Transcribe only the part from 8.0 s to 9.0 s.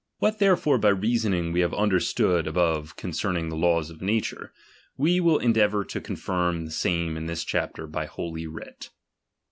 holy writ.